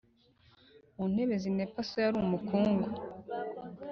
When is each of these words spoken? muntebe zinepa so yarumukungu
muntebe 0.95 1.35
zinepa 1.43 1.81
so 1.89 1.97
yarumukungu 2.05 2.87